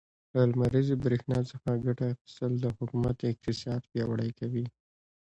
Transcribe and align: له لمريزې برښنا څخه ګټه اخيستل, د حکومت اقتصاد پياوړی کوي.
له 0.35 0.41
لمريزې 0.51 0.95
برښنا 1.03 1.39
څخه 1.51 1.81
ګټه 1.85 2.05
اخيستل, 2.13 2.51
د 2.59 2.65
حکومت 2.77 3.17
اقتصاد 3.31 3.81
پياوړی 3.91 4.29
کوي. 4.39 4.65